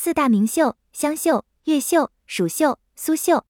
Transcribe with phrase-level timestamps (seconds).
[0.00, 3.46] 四大名绣：湘绣、越绣、蜀绣、苏绣。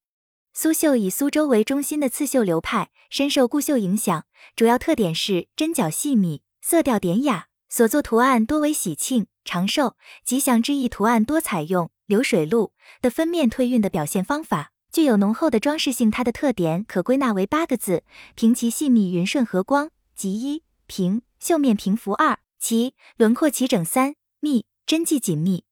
[0.55, 4.25] 苏绣以苏州为中心的刺绣流派，深受顾绣影响，
[4.57, 12.73] 主要特点是针脚细密，色调典雅，所作图案多为喜庆、长寿、吉祥之意，图案多采用流水路
[13.03, 16.11] 的分面退运的表现方法，具有浓厚的装饰性。
[16.11, 18.05] 它的特点可归纳为八个字：
[18.35, 19.91] 平齐细密，匀顺和光。
[20.15, 25.65] 即一平，绣面平浮；二齐，轮廓齐整；三密，针迹紧密。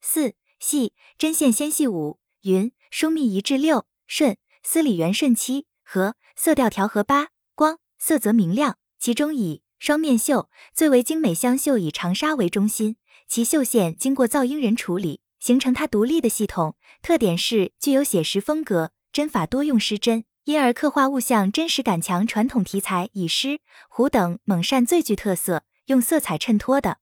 [0.00, 8.78] 四细针线纤细五匀疏密一致六顺丝理圆顺七和色调调和八光色泽明亮。
[8.98, 12.96] 其中以双面绣最为精美，湘绣以长纱为中心，
[13.28, 16.76] 其绣线经过造英人处理，形成它独立的系统。
[17.00, 22.26] 特点是具有写实风格，针法多用失针，因而刻画物象真实感强。
[22.26, 26.98] 传统题材以狮虎等猛扇最具特色，用色彩衬托的，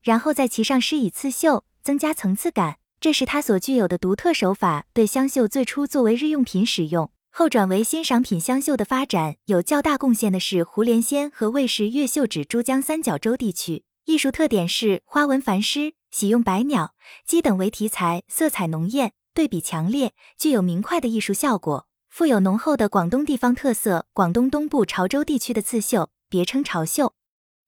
[0.00, 1.64] 然后在其上施以刺绣。
[1.82, 4.86] 增加层次感，这是它所具有的独特手法。
[4.92, 8.40] 对湘绣最初作为日用品使用，后转为欣赏品。
[8.40, 13.84] 湘绣的发展有较大贡献的是胡连仙和魏氏越绣指珠江三角洲地区。
[14.04, 16.94] 艺术特点是花纹繁诗，喜用百鸟、
[17.26, 24.06] 鸡等为题材，色彩浓艳，对比强烈，具有明快的艺术效果，富有浓厚的广东地方特色。
[24.12, 27.14] 广东东部潮州地区的刺绣别称潮绣，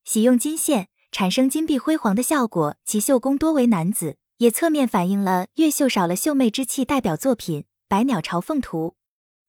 [0.04, 0.88] 喜用金线。
[1.14, 6.84] 产生金碧辉煌的效果，其绣工多为男子，也侧面反映了越绣少了秀媚之气。
[6.84, 8.88] 代表作品《百鸟朝凤图》。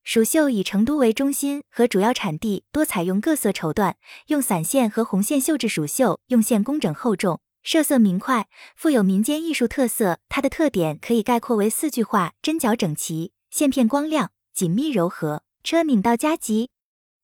[0.04, 3.96] 蜀绣以成都为中心和主要产地，多采用各色绸缎，
[4.28, 10.20] 用散线和红线绣制蜀绣，用线工整厚重，设色明快，富有民间艺术特色。
[10.30, 16.70] 它的特点可以概括为四句话：针脚整齐，线片光亮，紧密柔和，车拧到加急。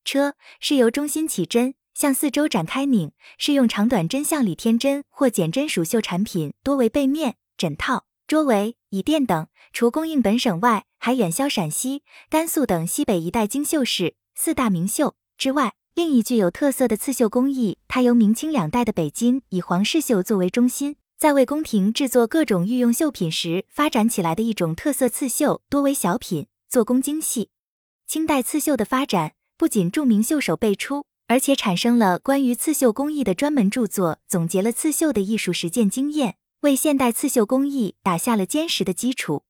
[0.04, 1.76] 车是由中心起针。
[1.94, 5.68] 向四周展开拧，是用长短针向里添针或减针。
[5.68, 9.46] 蜀绣产品多为被面、枕套、桌围、椅垫等。
[9.72, 27.48] 除供应本省外，还远销陕西、甘肃等西北一带精绣市四大名绣之外，另一具有特色的刺绣工艺，它由明清两代的北京以黄氏绣作为中心，在为宫廷制作各种御用绣品时发展起来的一种特色刺绣，多为小品，做工精细。
[28.06, 31.06] 清代刺绣的发展不仅著名绣手辈出。
[31.28, 39.44] 而且产生了关于刺绣工艺的专门著作，总结了刺绣的艺术实践经验，为现代刺绣工艺打下了坚实的基础。